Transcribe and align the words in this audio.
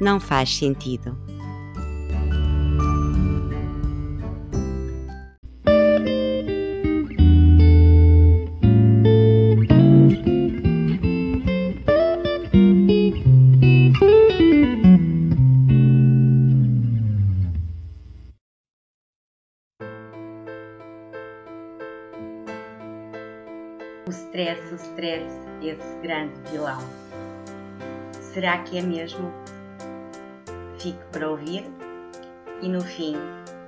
não 0.00 0.18
faz 0.20 0.56
sentido. 0.56 1.16
O 24.06 24.10
stress, 24.10 24.60
o 24.72 24.76
stress, 24.76 25.24
esse 25.62 25.98
grande 26.02 26.34
vilão. 26.50 26.78
Será 28.20 28.58
que 28.58 28.76
é 28.76 28.82
mesmo? 28.82 29.32
Para 30.92 31.30
ouvir 31.30 31.64
e 32.60 32.68
no 32.68 32.82
fim, 32.82 33.14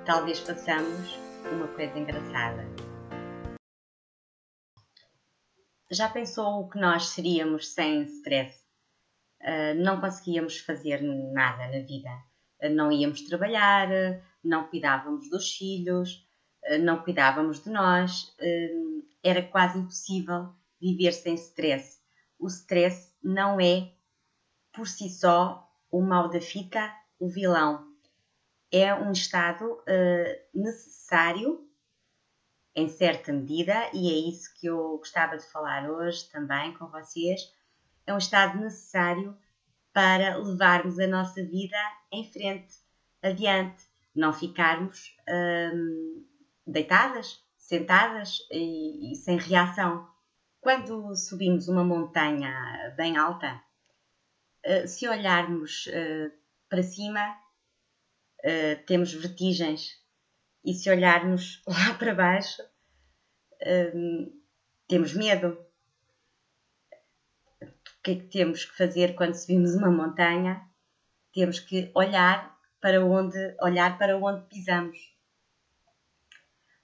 talvez 0.05 0.39
façamos 0.41 1.17
uma 1.51 1.67
coisa 1.69 1.99
engraçada. 1.99 2.63
Já 5.91 6.11
pensou 6.11 6.61
o 6.61 6.69
que 6.69 6.79
nós 6.79 7.07
seríamos 7.09 7.73
sem 7.73 8.03
stress? 8.03 8.63
Uh, 9.41 9.83
não 9.83 9.99
conseguíamos 9.99 10.59
fazer 10.59 11.01
nada 11.01 11.69
na 11.69 11.87
vida. 11.87 12.11
Uh, 12.63 12.69
não 12.69 12.93
íamos 12.93 13.23
trabalhar, 13.23 13.89
não 14.45 14.69
cuidávamos 14.69 15.31
dos 15.31 15.55
filhos, 15.55 16.23
não 16.83 17.03
cuidávamos 17.03 17.65
de 17.65 17.71
nós. 17.71 18.37
era 19.25 19.41
quase 19.41 19.79
impossível 19.79 20.53
viver 20.79 21.13
sem 21.13 21.35
stress. 21.37 21.99
O 22.39 22.47
stress 22.49 23.17
não 23.23 23.59
é, 23.59 23.91
por 24.71 24.87
si 24.87 25.09
só, 25.09 25.67
o 25.91 26.03
mal 26.03 26.29
da 26.29 26.43
fita, 26.43 26.93
o 27.19 27.29
vilão. 27.29 27.87
É 28.71 28.95
um 28.95 29.13
estado 29.13 29.83
necessário 30.55 31.67
em 32.75 32.89
certa 32.89 33.33
medida, 33.33 33.75
e 33.95 34.11
é 34.11 34.29
isso 34.29 34.53
que 34.55 34.67
eu 34.67 34.99
gostava 34.99 35.39
de 35.39 35.47
falar 35.51 35.91
hoje 35.91 36.29
também 36.31 36.75
com 36.75 36.87
vocês, 36.89 37.41
é 38.07 38.13
um 38.13 38.19
estado 38.19 38.59
necessário 38.59 39.37
para 39.95 40.37
levarmos 40.37 40.99
a 40.99 41.07
nossa 41.07 41.43
vida 41.43 41.77
em 42.13 42.31
frente, 42.31 42.75
adiante, 43.23 43.83
não 44.15 44.31
ficarmos 44.31 45.17
hum, 45.75 46.27
deitadas, 46.67 47.43
sentadas 47.57 48.47
e, 48.51 49.13
e, 49.13 49.17
sem 49.17 49.39
reação. 49.39 50.07
Quando 50.61 51.15
subimos 51.17 51.69
uma 51.69 51.83
montanha 51.83 52.95
bem 52.97 53.17
alta, 53.17 53.61
uh, 54.67 54.87
se 54.87 55.09
olharmos 55.09 55.87
uh, 55.87 56.33
para 56.69 56.83
cima, 56.83 57.37
uh, 58.41 58.87
temos 58.87 59.13
vertigens 59.13 60.01
e 60.65 60.75
se 60.75 60.91
olharmos 60.91 61.63
lá 61.67 61.95
para 61.95 62.15
baixo, 62.15 62.63
hum, 63.95 64.43
temos 64.89 65.15
medo. 65.15 65.59
O 67.63 68.03
que 68.03 68.11
é 68.13 68.15
que 68.17 68.29
temos 68.29 68.65
que 68.65 68.77
fazer 68.77 69.15
quando 69.15 69.35
subimos 69.35 69.75
uma 69.75 69.91
montanha? 69.91 70.69
Temos 71.33 71.59
que 71.61 71.91
olhar 71.95 72.57
para 72.81 73.05
onde, 73.05 73.39
olhar 73.61 73.99
para 73.99 74.17
onde 74.17 74.47
pisamos. 74.49 74.99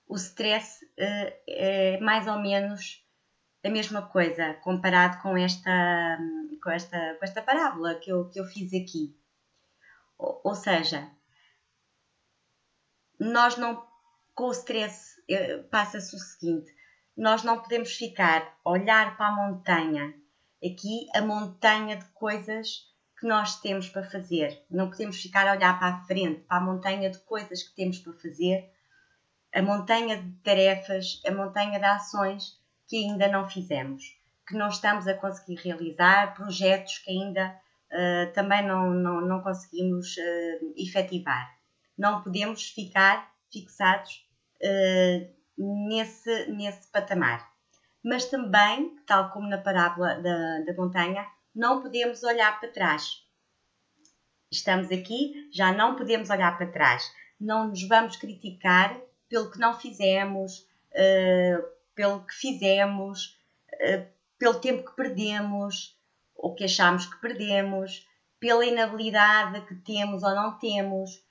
O 0.06 0.16
stress 0.16 0.84
uh, 0.84 1.32
é 1.48 1.98
mais 2.00 2.26
ou 2.26 2.38
menos 2.38 3.02
a 3.64 3.70
mesma 3.70 4.02
coisa 4.02 4.54
comparado 4.54 5.22
com 5.22 5.36
esta, 5.36 6.18
com 6.62 6.70
esta, 6.70 7.14
com 7.14 7.24
esta 7.24 7.42
parábola 7.42 7.94
que 7.94 8.10
eu, 8.10 8.28
que 8.28 8.40
eu 8.40 8.44
fiz 8.44 8.74
aqui. 8.74 9.16
Ou, 10.44 10.54
seja, 10.54 11.10
nós 13.18 13.56
não, 13.56 13.84
com 14.34 14.44
o 14.44 14.52
stress, 14.52 15.20
eh, 15.28 15.58
passa-se 15.70 16.14
o 16.14 16.18
seguinte: 16.18 16.72
nós 17.16 17.42
não 17.42 17.60
podemos 17.60 17.92
ficar 17.92 18.58
a 18.64 18.70
olhar 18.70 19.16
para 19.16 19.28
a 19.28 19.36
montanha, 19.36 20.14
aqui 20.64 21.08
a 21.14 21.20
montanha 21.20 21.96
de 21.96 22.04
coisas 22.06 22.92
que 23.18 23.26
nós 23.26 23.60
temos 23.60 23.88
para 23.88 24.08
fazer. 24.08 24.64
Não 24.70 24.90
podemos 24.90 25.20
ficar 25.20 25.46
a 25.46 25.52
olhar 25.52 25.78
para 25.78 25.94
a 25.94 26.04
frente, 26.04 26.40
para 26.42 26.58
a 26.58 26.60
montanha 26.60 27.10
de 27.10 27.18
coisas 27.18 27.62
que 27.62 27.74
temos 27.74 27.98
para 27.98 28.12
fazer, 28.14 28.70
a 29.54 29.60
montanha 29.60 30.22
de 30.22 30.32
tarefas, 30.42 31.20
a 31.26 31.30
montanha 31.30 31.78
de 31.78 31.84
ações 31.84 32.60
que 32.86 32.96
ainda 32.96 33.28
não 33.28 33.48
fizemos, 33.48 34.16
que 34.46 34.54
não 34.54 34.68
estamos 34.68 35.06
a 35.06 35.14
conseguir 35.14 35.56
realizar, 35.56 36.34
projetos 36.34 36.98
que 36.98 37.10
ainda 37.10 37.60
uh, 37.92 38.32
também 38.32 38.66
não, 38.66 38.90
não, 38.90 39.20
não 39.20 39.42
conseguimos 39.42 40.16
uh, 40.16 40.74
efetivar 40.76 41.62
não 41.96 42.22
podemos 42.22 42.70
ficar 42.70 43.32
fixados 43.52 44.26
uh, 44.60 45.86
nesse, 45.88 46.46
nesse 46.50 46.90
patamar. 46.90 47.50
Mas 48.02 48.24
também, 48.24 48.96
tal 49.06 49.30
como 49.30 49.48
na 49.48 49.58
parábola 49.58 50.20
da, 50.20 50.60
da 50.60 50.74
montanha, 50.74 51.24
não 51.54 51.80
podemos 51.80 52.22
olhar 52.24 52.58
para 52.58 52.72
trás. 52.72 53.22
Estamos 54.50 54.90
aqui, 54.90 55.48
já 55.52 55.72
não 55.72 55.94
podemos 55.94 56.28
olhar 56.30 56.56
para 56.56 56.72
trás. 56.72 57.08
Não 57.40 57.68
nos 57.68 57.86
vamos 57.86 58.16
criticar 58.16 58.98
pelo 59.28 59.50
que 59.50 59.58
não 59.58 59.78
fizemos, 59.78 60.66
pelo 61.94 62.26
que 62.26 62.34
fizemos, 62.34 63.38
pelo 64.38 64.60
tempo 64.60 64.90
que 64.90 64.96
perdemos, 64.96 65.96
ou 66.42 66.54
que 66.54 66.64
achamos 66.64 67.06
que 67.06 67.18
perdemos, 67.20 68.06
pela 68.38 68.66
inabilidade 68.66 69.60
que 69.62 69.76
temos 69.76 70.22
ou 70.22 70.34
não 70.34 70.58
temos, 70.58 71.22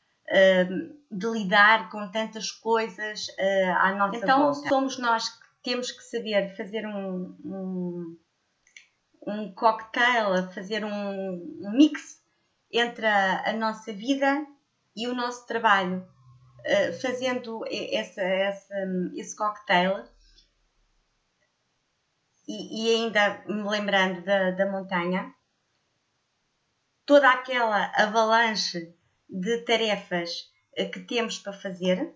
de 1.12 1.28
lidar 1.28 1.90
com 1.90 2.10
tantas 2.10 2.52
coisas 2.52 3.28
uh, 3.28 3.78
à 3.80 3.94
nossa 3.96 4.18
então, 4.18 4.40
volta. 4.40 4.60
Então 4.60 4.70
somos 4.70 4.98
nós 4.98 5.30
que 5.30 5.46
temos 5.64 5.92
que 5.92 6.02
saber 6.04 6.56
fazer 6.56 6.88
um, 6.88 7.36
um, 7.44 8.18
um 9.28 9.54
cocktail, 9.54 10.50
fazer 10.52 10.86
um, 10.86 11.60
um 11.62 11.72
mix 11.72 12.22
entre 12.72 13.06
a, 13.06 13.50
a, 13.50 13.54
nossa 13.54 13.92
vida 13.92 14.46
e 14.96 15.08
o 15.08 15.14
nosso 15.14 15.46
trabalho. 15.46 16.08
Uh, 16.62 16.94
fazendo 17.02 17.66
essa, 17.70 18.22
essa, 18.22 18.76
esse 19.16 19.36
cocktail 19.36 20.06
e, 22.52 22.96
ainda 22.96 23.44
me 23.48 23.64
lembrando 23.64 24.24
da, 24.24 24.52
da 24.52 24.72
montanha, 24.72 25.34
toda 27.06 27.30
aquela 27.32 27.92
avalanche 27.96 28.96
de 29.30 29.60
tarefas 29.60 30.52
eh, 30.76 30.86
que 30.86 31.00
temos 31.02 31.38
para 31.38 31.54
fazer 31.54 32.14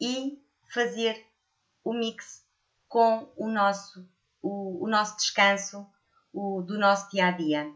e 0.00 0.42
fazer 0.72 1.26
o 1.82 1.92
mix 1.94 2.44
com 2.88 3.32
o 3.36 3.48
nosso, 3.48 4.08
o, 4.42 4.84
o 4.84 4.88
nosso 4.88 5.16
descanso 5.16 5.86
o, 6.32 6.62
do 6.62 6.78
nosso 6.78 7.10
dia 7.10 7.28
a 7.28 7.30
dia. 7.30 7.72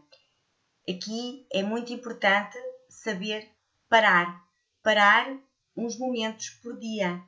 Aqui 0.87 1.47
é 1.51 1.63
muito 1.63 1.91
importante 1.91 2.57
saber 2.89 3.49
parar, 3.89 4.43
parar 4.83 5.37
uns 5.75 5.97
momentos 5.97 6.49
por 6.61 6.77
dia. 6.77 7.23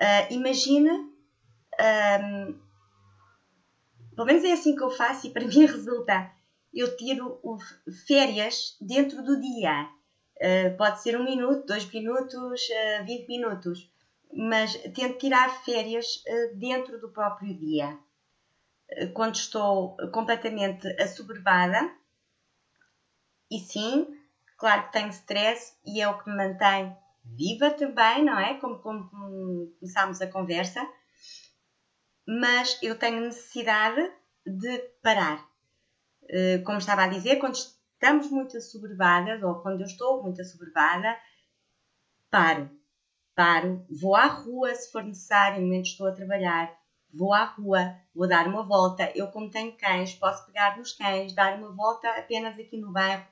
Uh, 0.00 0.32
imagina, 0.32 0.92
um, 0.92 2.67
pelo 4.18 4.26
menos 4.26 4.42
é 4.42 4.50
assim 4.50 4.74
que 4.74 4.82
eu 4.82 4.90
faço 4.90 5.28
e 5.28 5.30
para 5.30 5.46
mim 5.46 5.64
resulta. 5.64 6.28
Eu 6.74 6.96
tiro 6.96 7.40
férias 8.06 8.76
dentro 8.80 9.22
do 9.22 9.40
dia 9.40 9.88
Uh, 10.38 10.76
pode 10.76 11.02
ser 11.02 11.18
um 11.18 11.24
minuto, 11.24 11.66
dois 11.66 11.84
minutos, 11.92 12.60
uh, 13.00 13.04
20 13.04 13.26
minutos, 13.26 13.90
mas 14.32 14.72
tento 14.94 15.18
tirar 15.18 15.64
férias 15.64 16.22
uh, 16.28 16.56
dentro 16.56 17.00
do 17.00 17.08
próprio 17.08 17.52
dia. 17.58 17.98
Uh, 18.88 19.12
quando 19.14 19.34
estou 19.34 19.96
completamente 20.12 20.86
assoberbada, 21.02 21.92
e 23.50 23.58
sim, 23.58 24.06
claro 24.56 24.84
que 24.84 24.92
tenho 24.92 25.08
stress 25.08 25.76
e 25.84 26.00
é 26.00 26.08
o 26.08 26.16
que 26.22 26.30
me 26.30 26.36
mantém 26.36 26.96
viva 27.24 27.72
também, 27.72 28.24
não 28.24 28.38
é? 28.38 28.54
Como, 28.60 28.78
como 28.78 29.74
começámos 29.80 30.20
a 30.20 30.30
conversa, 30.30 30.88
mas 32.28 32.78
eu 32.82 32.98
tenho 32.98 33.22
necessidade 33.22 34.12
de 34.44 34.78
parar. 35.02 35.48
como 36.66 36.76
estava 36.76 37.04
a 37.04 37.08
dizer, 37.08 37.36
quando 37.36 37.54
estamos 37.54 38.30
muito 38.30 38.54
assoberbadas, 38.54 39.42
ou 39.42 39.62
quando 39.62 39.80
eu 39.80 39.86
estou 39.86 40.22
muito 40.22 40.42
assoberbada, 40.42 41.18
paro. 42.30 42.70
Paro, 43.34 43.86
vou 43.88 44.14
à 44.14 44.26
rua 44.26 44.74
se 44.74 44.92
for 44.92 45.02
necessário, 45.02 45.60
no 45.60 45.66
momento 45.68 45.86
estou 45.86 46.06
a 46.06 46.12
trabalhar, 46.12 46.76
vou 47.14 47.32
à 47.32 47.44
rua, 47.44 47.96
vou 48.14 48.28
dar 48.28 48.46
uma 48.46 48.62
volta. 48.62 49.10
Eu, 49.14 49.28
como 49.28 49.50
tenho 49.50 49.76
cães, 49.78 50.14
posso 50.14 50.44
pegar 50.44 50.76
nos 50.76 50.92
cães, 50.92 51.32
dar 51.32 51.56
uma 51.56 51.72
volta 51.72 52.10
apenas 52.10 52.58
aqui 52.58 52.76
no 52.76 52.92
bairro 52.92 53.26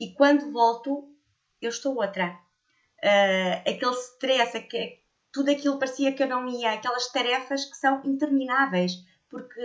e 0.00 0.14
quando 0.14 0.50
volto, 0.50 1.14
eu 1.60 1.68
estou 1.68 1.96
outra. 1.96 2.38
Uh, 3.04 3.70
aquele 3.70 3.94
stress, 3.96 4.56
tudo 5.32 5.50
aquilo 5.50 5.78
parecia 5.78 6.12
que 6.12 6.22
eu 6.22 6.28
não 6.28 6.48
ia, 6.48 6.72
aquelas 6.72 7.10
tarefas 7.10 7.64
que 7.64 7.76
são 7.76 8.02
intermináveis, 8.04 8.92
porque 9.28 9.60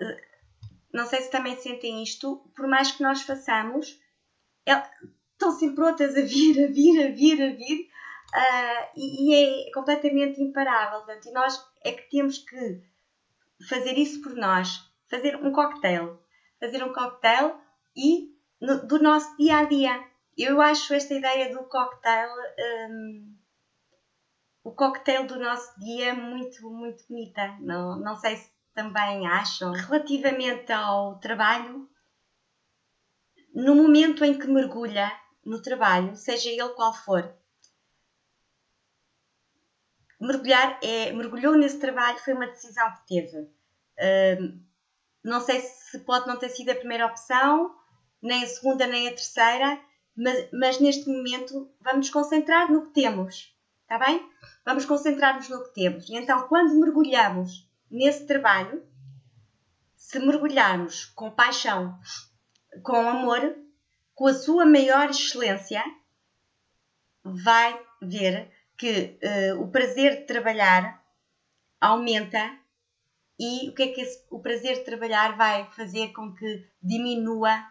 uh, 0.00 0.28
não 0.92 1.06
sei 1.06 1.22
se 1.22 1.30
também 1.30 1.56
sentem 1.56 2.02
isto, 2.02 2.50
por 2.56 2.66
mais 2.66 2.90
que 2.90 3.02
nós 3.02 3.22
façamos, 3.22 4.00
é, 4.66 4.72
estão 5.32 5.52
sempre 5.52 5.84
outras 5.84 6.16
a 6.16 6.22
vir, 6.22 6.64
a 6.64 6.72
vir, 6.72 7.06
a 7.06 7.10
vir, 7.10 7.42
a 7.42 7.54
vir, 7.54 7.88
uh, 8.34 8.88
e, 8.96 9.30
e, 9.30 9.68
é 9.68 9.72
completamente 9.72 10.42
imparável. 10.42 11.00
Portanto, 11.00 11.28
e 11.28 11.32
nós 11.32 11.64
é 11.84 11.92
que 11.92 12.10
temos 12.10 12.38
que 12.38 12.82
fazer 13.68 13.96
isso 13.96 14.20
por 14.22 14.34
nós, 14.34 14.84
fazer 15.08 15.36
um 15.36 15.52
cocktail, 15.52 16.18
fazer 16.60 16.82
um 16.82 16.92
cocktail 16.92 17.56
e 17.96 18.34
no, 18.60 18.86
do 18.86 19.00
nosso 19.02 19.36
dia 19.36 19.58
a 19.58 19.64
dia. 19.64 20.04
Eu 20.36 20.60
acho 20.60 20.94
esta 20.94 21.14
ideia 21.14 21.52
do 21.52 21.64
cocktail, 21.64 22.30
um, 22.90 23.37
o 24.68 24.72
cocktail 24.72 25.26
do 25.26 25.38
nosso 25.38 25.80
dia 25.80 26.14
muito, 26.14 26.70
muito 26.70 27.02
bonita. 27.08 27.56
Não, 27.60 27.98
não 27.98 28.14
sei 28.16 28.36
se 28.36 28.50
também 28.74 29.26
acham. 29.26 29.72
Relativamente 29.72 30.70
ao 30.70 31.18
trabalho, 31.20 31.88
no 33.54 33.74
momento 33.74 34.22
em 34.24 34.38
que 34.38 34.46
mergulha 34.46 35.10
no 35.42 35.62
trabalho, 35.62 36.14
seja 36.14 36.50
ele 36.50 36.68
qual 36.74 36.92
for, 36.92 37.34
mergulhar 40.20 40.78
é 40.82 41.12
mergulhou 41.12 41.56
nesse 41.56 41.78
trabalho 41.78 42.18
foi 42.18 42.34
uma 42.34 42.48
decisão 42.48 42.92
que 42.92 43.06
teve. 43.06 43.38
Uh, 43.38 44.60
não 45.24 45.40
sei 45.40 45.62
se 45.62 45.98
pode 46.00 46.26
não 46.26 46.38
ter 46.38 46.50
sido 46.50 46.70
a 46.70 46.74
primeira 46.74 47.06
opção, 47.06 47.74
nem 48.20 48.44
a 48.44 48.46
segunda, 48.46 48.86
nem 48.86 49.08
a 49.08 49.12
terceira, 49.12 49.80
mas, 50.14 50.50
mas 50.52 50.78
neste 50.78 51.08
momento 51.08 51.72
vamos 51.80 52.10
concentrar 52.10 52.70
no 52.70 52.86
que 52.86 53.00
temos, 53.00 53.57
está 53.88 53.98
bem? 53.98 54.30
Vamos 54.66 54.84
concentrar-nos 54.84 55.48
no 55.48 55.64
que 55.64 55.72
temos. 55.72 56.06
E 56.10 56.14
então, 56.14 56.46
quando 56.46 56.78
mergulhamos 56.78 57.66
nesse 57.90 58.26
trabalho, 58.26 58.86
se 59.96 60.18
mergulharmos 60.18 61.06
com 61.06 61.30
paixão, 61.30 61.98
com 62.82 62.96
amor, 62.96 63.56
com 64.14 64.26
a 64.26 64.34
sua 64.34 64.66
maior 64.66 65.08
excelência, 65.08 65.82
vai 67.24 67.82
ver 68.02 68.52
que 68.76 69.18
uh, 69.22 69.62
o 69.62 69.70
prazer 69.70 70.18
de 70.18 70.26
trabalhar 70.26 71.02
aumenta 71.80 72.58
e 73.40 73.70
o 73.70 73.74
que 73.74 73.84
é 73.84 73.88
que 73.88 74.02
esse, 74.02 74.22
o 74.30 74.38
prazer 74.40 74.74
de 74.76 74.84
trabalhar 74.84 75.34
vai 75.34 75.64
fazer 75.72 76.12
com 76.12 76.34
que 76.34 76.68
diminua 76.82 77.66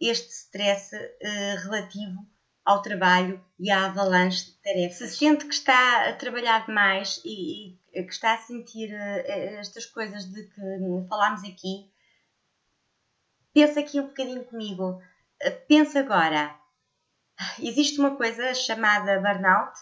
este 0.00 0.30
stress 0.30 0.96
uh, 0.96 1.62
relativo 1.62 2.26
ao 2.68 2.82
trabalho 2.82 3.42
e 3.58 3.70
à 3.70 3.86
avalanche 3.86 4.44
de 4.44 4.52
tarefas. 4.58 5.12
Se 5.12 5.16
sente 5.16 5.46
que 5.46 5.54
está 5.54 6.06
a 6.06 6.12
trabalhar 6.12 6.66
demais 6.66 7.18
e, 7.24 7.78
e 7.94 8.04
que 8.04 8.12
está 8.12 8.34
a 8.34 8.38
sentir 8.38 8.92
uh, 8.92 9.58
estas 9.58 9.86
coisas 9.86 10.26
de 10.30 10.42
que 10.42 10.60
falámos 11.08 11.44
aqui, 11.44 11.90
pensa 13.54 13.80
aqui 13.80 13.98
um 13.98 14.08
bocadinho 14.08 14.44
comigo. 14.44 15.00
Uh, 15.42 15.66
pensa 15.66 16.00
agora. 16.00 16.54
Existe 17.58 17.98
uma 17.98 18.16
coisa 18.16 18.52
chamada 18.52 19.18
burnout 19.18 19.72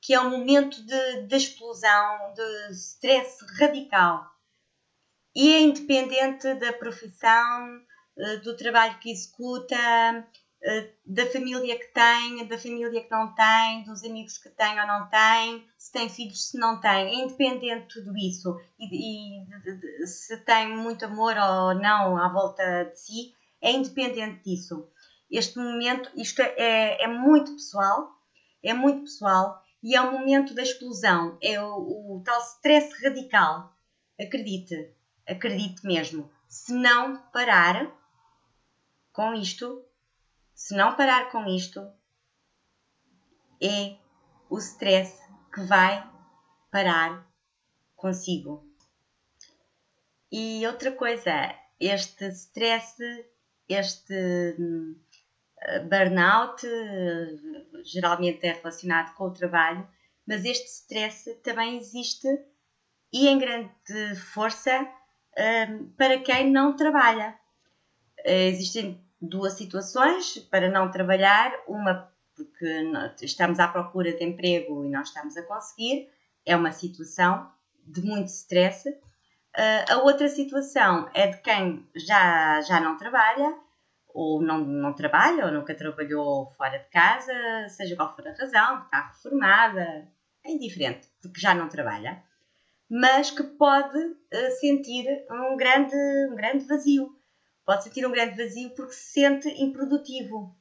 que 0.00 0.14
é 0.14 0.20
um 0.20 0.30
momento 0.30 0.80
de, 0.84 1.22
de 1.22 1.36
explosão, 1.36 2.34
de 2.34 2.72
stress 2.72 3.38
radical. 3.58 4.30
E 5.34 5.54
é 5.54 5.60
independente 5.60 6.54
da 6.54 6.72
profissão, 6.72 7.80
eh, 8.18 8.36
do 8.38 8.56
trabalho 8.56 8.98
que 8.98 9.12
executa, 9.12 9.76
eh, 9.76 10.24
da 11.04 11.26
família 11.26 11.76
que 11.76 11.88
tem, 11.88 12.46
da 12.46 12.56
família 12.56 13.02
que 13.02 13.10
não 13.10 13.34
tem, 13.34 13.82
dos 13.82 14.04
amigos 14.04 14.38
que 14.38 14.48
tem 14.48 14.80
ou 14.80 14.86
não 14.86 15.08
tem, 15.08 15.66
se 15.76 15.90
tem 15.90 16.08
filhos, 16.08 16.50
se 16.50 16.58
não 16.58 16.80
tem, 16.80 17.08
é 17.08 17.14
independente 17.24 17.88
de 17.88 17.94
tudo 17.94 18.16
isso 18.16 18.60
e, 18.78 18.84
e 18.86 19.44
de, 19.60 19.76
de, 19.76 20.06
se 20.06 20.36
tem 20.38 20.68
muito 20.68 21.04
amor 21.04 21.34
ou 21.36 21.74
não 21.74 22.16
à 22.16 22.28
volta 22.28 22.84
de 22.84 22.98
si, 22.98 23.34
é 23.60 23.72
independente 23.72 24.44
disso. 24.44 24.88
Este 25.28 25.58
momento, 25.58 26.10
isto 26.14 26.40
é, 26.40 27.02
é 27.02 27.08
muito 27.08 27.52
pessoal, 27.52 28.12
é 28.62 28.72
muito 28.72 29.02
pessoal 29.02 29.60
e 29.82 29.96
é 29.96 30.00
o 30.00 30.12
momento 30.12 30.54
da 30.54 30.62
explosão, 30.62 31.38
é 31.42 31.60
o, 31.60 32.18
o 32.18 32.22
tal 32.24 32.40
stress 32.40 32.92
radical. 33.02 33.74
Acredite, 34.20 34.94
acredite 35.26 35.84
mesmo. 35.84 36.30
Se 36.48 36.72
não 36.72 37.16
parar 37.32 37.90
com 39.12 39.34
isto, 39.34 39.84
se 40.62 40.76
não 40.76 40.94
parar 40.94 41.28
com 41.32 41.44
isto, 41.48 41.80
é 43.60 43.96
o 44.48 44.58
stress 44.58 45.20
que 45.52 45.60
vai 45.62 46.08
parar 46.70 47.28
consigo. 47.96 48.64
E 50.30 50.64
outra 50.64 50.92
coisa, 50.92 51.52
este 51.80 52.28
stress, 52.28 52.96
este 53.68 54.56
burnout 55.90 56.64
geralmente 57.82 58.46
é 58.46 58.52
relacionado 58.52 59.16
com 59.16 59.24
o 59.24 59.34
trabalho, 59.34 59.86
mas 60.24 60.44
este 60.44 60.68
stress 60.68 61.34
também 61.42 61.76
existe 61.76 62.28
e 63.12 63.26
em 63.26 63.36
grande 63.36 64.14
força 64.32 64.88
um, 65.68 65.90
para 65.94 66.20
quem 66.20 66.52
não 66.52 66.76
trabalha. 66.76 67.36
Uh, 68.20 68.46
existem 68.46 69.04
duas 69.22 69.54
situações 69.54 70.38
para 70.50 70.68
não 70.68 70.90
trabalhar, 70.90 71.52
uma 71.68 72.10
porque 72.34 73.24
estamos 73.24 73.60
à 73.60 73.68
procura 73.68 74.12
de 74.12 74.24
emprego 74.24 74.84
e 74.84 74.88
não 74.88 75.02
estamos 75.02 75.36
a 75.36 75.42
conseguir, 75.42 76.10
é 76.44 76.56
uma 76.56 76.72
situação 76.72 77.50
de 77.86 78.02
muito 78.02 78.28
stress. 78.28 78.88
Uh, 78.88 79.92
a 79.92 79.96
outra 79.98 80.28
situação 80.28 81.08
é 81.14 81.28
de 81.28 81.38
quem 81.38 81.86
já, 81.94 82.60
já 82.62 82.80
não 82.80 82.96
trabalha 82.96 83.54
ou 84.14 84.42
não, 84.42 84.58
não 84.58 84.92
trabalha, 84.94 85.46
ou 85.46 85.52
nunca 85.52 85.74
trabalhou 85.74 86.50
fora 86.56 86.78
de 86.78 86.88
casa, 86.90 87.32
seja 87.68 87.96
qual 87.96 88.14
for 88.14 88.26
a 88.26 88.32
razão, 88.32 88.82
está 88.84 89.08
reformada, 89.08 90.08
é 90.44 90.50
indiferente, 90.50 91.08
porque 91.20 91.40
já 91.40 91.54
não 91.54 91.68
trabalha, 91.68 92.22
mas 92.90 93.30
que 93.30 93.42
pode 93.42 93.98
uh, 93.98 94.50
sentir 94.60 95.06
um 95.30 95.56
grande, 95.56 95.96
um 96.30 96.34
grande 96.34 96.64
vazio. 96.66 97.16
Pode 97.64 97.84
sentir 97.84 98.06
um 98.06 98.12
grande 98.12 98.36
vazio 98.36 98.70
porque 98.70 98.92
se 98.92 99.12
sente 99.12 99.48
improdutivo. 99.48 100.56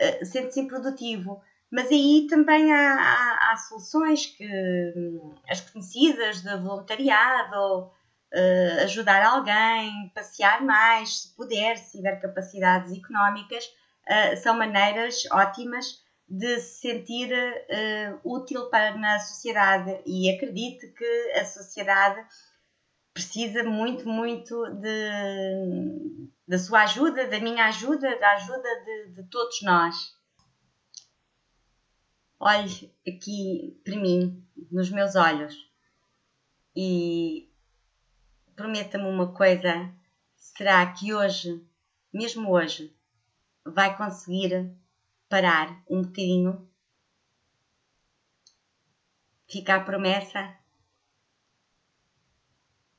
Uh, 0.00 0.24
sente-se 0.24 0.60
improdutivo. 0.60 1.42
Mas 1.70 1.88
aí 1.90 2.26
também 2.28 2.72
há, 2.72 2.94
há, 2.94 3.52
há 3.52 3.56
soluções 3.56 4.26
que 4.26 4.46
hum, 4.96 5.34
as 5.48 5.60
conhecidas 5.60 6.42
de 6.42 6.56
voluntariado, 6.56 7.86
uh, 7.86 8.82
ajudar 8.84 9.24
alguém, 9.24 10.10
passear 10.14 10.62
mais, 10.62 11.22
se 11.22 11.36
puder, 11.36 11.76
se 11.76 11.96
tiver 11.98 12.20
capacidades 12.20 12.96
económicas, 12.96 13.64
uh, 13.64 14.36
são 14.36 14.56
maneiras 14.56 15.24
ótimas 15.32 16.04
de 16.28 16.58
se 16.60 16.80
sentir 16.80 17.32
uh, 17.32 18.20
útil 18.24 18.68
para 18.68 18.96
na 18.96 19.18
sociedade 19.20 20.00
e 20.04 20.30
acredite 20.30 20.88
que 20.88 21.32
a 21.32 21.44
sociedade 21.44 22.20
precisa 23.16 23.64
muito, 23.64 24.06
muito 24.06 24.62
de, 24.74 26.28
da 26.46 26.58
sua 26.58 26.82
ajuda, 26.82 27.26
da 27.26 27.40
minha 27.40 27.64
ajuda, 27.64 28.18
da 28.18 28.32
ajuda 28.32 28.84
de, 28.84 29.12
de 29.14 29.24
todos 29.30 29.62
nós. 29.62 30.14
Olhe 32.38 32.94
aqui 33.08 33.80
para 33.82 33.96
mim, 33.96 34.46
nos 34.70 34.90
meus 34.90 35.16
olhos, 35.16 35.54
e 36.76 37.50
prometa-me 38.54 39.06
uma 39.06 39.32
coisa: 39.32 39.90
será 40.36 40.92
que 40.92 41.14
hoje, 41.14 41.66
mesmo 42.12 42.50
hoje, 42.52 42.94
vai 43.64 43.96
conseguir 43.96 44.76
parar 45.26 45.82
um 45.88 46.02
bocadinho? 46.02 46.70
Fica 49.48 49.76
a 49.76 49.80
promessa? 49.80 50.65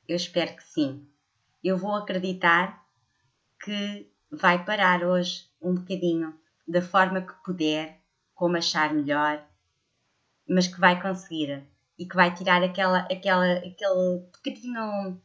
Eu 0.08 0.16
espero 0.16 0.56
que 0.56 0.62
sim. 0.64 1.06
Eu 1.62 1.76
vou 1.76 1.94
acreditar 1.94 2.82
que 3.62 4.10
vai 4.30 4.64
parar 4.64 5.04
hoje 5.04 5.50
um 5.60 5.74
bocadinho, 5.74 6.34
da 6.66 6.80
forma 6.80 7.22
que 7.22 7.34
puder, 7.44 8.00
como 8.34 8.56
achar 8.56 8.94
melhor, 8.94 9.44
mas 10.48 10.66
que 10.66 10.80
vai 10.80 11.00
conseguir 11.00 11.66
e 11.98 12.06
que 12.06 12.14
vai 12.14 12.34
tirar 12.34 12.62
aquela, 12.62 13.00
aquela, 13.00 13.54
aquele 13.58 14.30
pequenino 14.42 15.20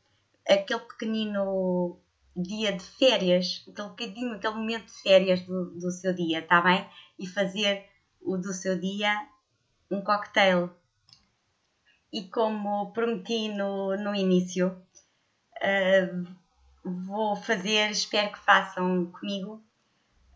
aquele 0.47 0.79
pequenino 0.81 1.99
dia 2.35 2.73
de 2.73 2.83
férias, 2.83 3.65
aquele 3.69 3.87
bocadinho, 3.89 4.35
aquele 4.35 4.55
momento 4.55 4.85
de 4.87 5.01
férias 5.01 5.41
do, 5.43 5.71
do 5.75 5.91
seu 5.91 6.13
dia, 6.13 6.39
está 6.39 6.61
bem? 6.61 6.87
E 7.17 7.27
fazer 7.27 7.85
o 8.21 8.37
do 8.37 8.51
seu 8.53 8.79
dia 8.79 9.13
um 9.89 10.01
cocktail. 10.01 10.71
E 12.13 12.29
como 12.29 12.93
prometi 12.93 13.49
no, 13.49 13.97
no 13.97 14.13
início, 14.13 14.67
uh, 14.67 16.27
vou 16.85 17.35
fazer, 17.35 17.89
espero 17.89 18.31
que 18.31 18.37
façam 18.37 19.07
comigo, 19.07 19.55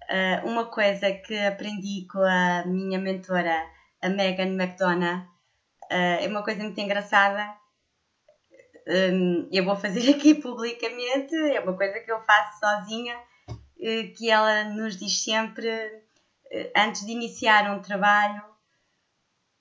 uh, 0.09 0.47
uma 0.47 0.65
coisa 0.65 1.11
que 1.11 1.37
aprendi 1.37 2.07
com 2.11 2.23
a 2.23 2.63
minha 2.65 2.97
mentora, 2.97 3.63
a 4.01 4.09
Megan 4.09 4.55
McDonough. 4.55 5.21
Uh, 5.83 6.17
é 6.23 6.27
uma 6.27 6.43
coisa 6.43 6.63
muito 6.63 6.81
engraçada. 6.81 7.47
Um, 8.87 9.47
eu 9.51 9.63
vou 9.63 9.75
fazer 9.75 10.09
aqui 10.15 10.33
publicamente, 10.33 11.35
é 11.35 11.59
uma 11.59 11.77
coisa 11.77 11.99
que 11.99 12.11
eu 12.11 12.19
faço 12.23 12.57
sozinha, 12.57 13.15
que 14.17 14.31
ela 14.31 14.63
nos 14.63 14.97
diz 14.97 15.23
sempre, 15.23 15.69
antes 16.75 17.05
de 17.05 17.11
iniciar 17.11 17.69
um 17.69 17.79
trabalho, 17.83 18.43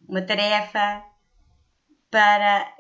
uma 0.08 0.23
tarefa, 0.23 1.04
para 2.10 2.75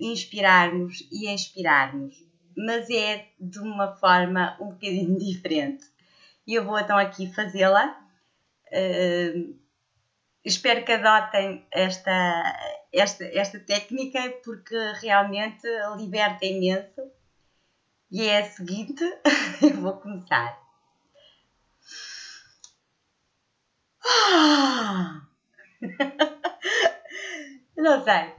inspirarmos 0.00 1.06
e 1.10 1.28
inspirarmos 1.28 2.28
mas 2.58 2.90
é 2.90 3.28
de 3.38 3.60
uma 3.60 3.94
forma 3.94 4.56
um 4.60 4.70
bocadinho 4.70 5.16
diferente. 5.22 5.86
E 6.46 6.54
eu 6.54 6.64
vou 6.64 6.78
então 6.78 6.98
aqui 6.98 7.32
fazê-la. 7.32 7.96
Uh, 8.66 9.56
espero 10.44 10.84
que 10.84 10.92
adotem 10.92 11.64
esta, 11.70 12.82
esta, 12.92 13.24
esta 13.24 13.60
técnica 13.60 14.20
porque 14.44 14.76
realmente 15.00 15.66
liberta 15.96 16.44
imenso. 16.44 17.00
E 18.10 18.22
é 18.22 18.40
a 18.40 18.44
seguinte, 18.44 19.04
eu 19.62 19.76
vou 19.80 19.92
começar. 19.98 20.58
Não 27.76 28.02
sei. 28.02 28.37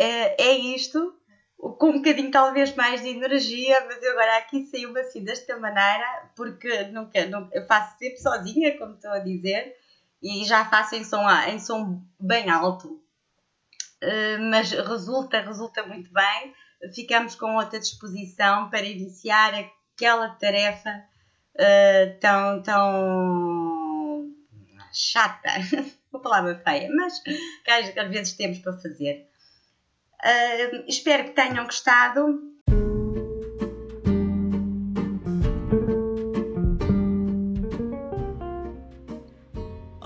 É, 0.00 0.42
é 0.42 0.56
isto 0.56 1.14
com 1.78 1.90
um 1.90 1.98
bocadinho 1.98 2.30
talvez 2.30 2.74
mais 2.74 3.02
de 3.02 3.08
energia, 3.08 3.84
mas 3.86 4.02
eu 4.02 4.12
agora 4.12 4.38
aqui 4.38 4.64
saiu-me 4.64 4.98
assim 5.00 5.22
desta 5.22 5.58
maneira, 5.58 6.30
porque 6.34 6.84
nunca, 6.84 7.26
nunca, 7.26 7.54
eu 7.54 7.66
faço 7.66 7.98
sempre 7.98 8.16
sozinha, 8.16 8.78
como 8.78 8.94
estou 8.94 9.10
a 9.10 9.18
dizer, 9.18 9.76
e 10.22 10.42
já 10.46 10.64
faço 10.64 10.94
em 10.94 11.04
som, 11.04 11.28
em 11.48 11.58
som 11.58 12.02
bem 12.18 12.48
alto. 12.48 12.88
Uh, 14.02 14.40
mas 14.50 14.70
resulta, 14.70 15.42
resulta 15.42 15.86
muito 15.86 16.10
bem. 16.10 16.54
Ficamos 16.94 17.34
com 17.34 17.56
outra 17.56 17.78
disposição 17.78 18.70
para 18.70 18.86
iniciar 18.86 19.52
aquela 19.54 20.30
tarefa 20.30 21.04
uh, 21.56 22.20
tão, 22.20 22.62
tão 22.62 24.34
chata, 24.94 25.50
uma 26.10 26.22
palavra 26.22 26.58
feia, 26.64 26.88
mas 26.90 27.22
que 27.22 27.70
às 27.70 28.08
vezes 28.08 28.32
temos 28.32 28.60
para 28.60 28.72
fazer. 28.78 29.29
Uh, 30.22 30.84
espero 30.86 31.24
que 31.24 31.30
tenham 31.30 31.64
gostado. 31.64 32.38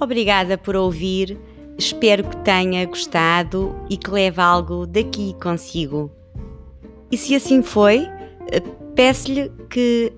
Obrigada 0.00 0.56
por 0.56 0.76
ouvir. 0.76 1.38
Espero 1.76 2.23
que 2.28 2.37
tenha 2.38 2.85
gostado 2.87 3.75
e 3.90 3.97
que 3.97 4.11
leve 4.11 4.40
algo 4.40 4.87
daqui 4.87 5.35
consigo. 5.42 6.12
E 7.11 7.16
se 7.16 7.35
assim 7.35 7.62
foi, 7.62 8.06
peço-lhe 8.94 9.50
que 9.68 10.12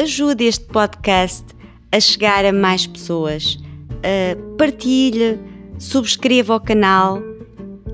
ajude 0.00 0.44
este 0.44 0.64
podcast 0.66 1.44
a 1.92 2.00
chegar 2.00 2.44
a 2.46 2.52
mais 2.52 2.86
pessoas. 2.86 3.56
Uh, 4.00 4.56
partilhe, 4.56 5.38
subscreva 5.78 6.56
o 6.56 6.60
canal 6.60 7.33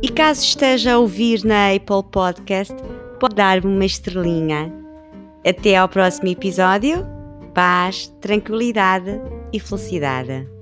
e 0.03 0.09
caso 0.09 0.43
esteja 0.43 0.95
a 0.95 0.99
ouvir 0.99 1.45
na 1.45 1.73
Apple 1.73 2.03
Podcast, 2.11 2.75
pode 3.19 3.35
dar-me 3.35 3.67
uma 3.67 3.85
estrelinha. 3.85 4.73
Até 5.47 5.77
ao 5.77 5.89
próximo 5.89 6.29
episódio. 6.29 7.07
Paz, 7.55 8.07
tranquilidade 8.21 9.21
e 9.53 9.61
felicidade. 9.61 10.60